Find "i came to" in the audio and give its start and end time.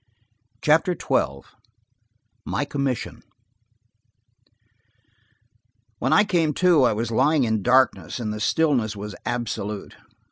6.11-6.81